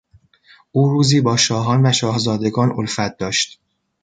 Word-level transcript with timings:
او 0.71 0.89
روزی 0.89 1.21
با 1.21 1.37
شاهان 1.37 1.85
و 1.85 1.91
شاهزادگان 1.91 2.71
الفت 2.77 3.17
داشت. 3.17 3.59